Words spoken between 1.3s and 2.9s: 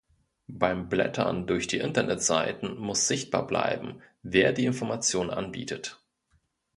durch die Internetseiten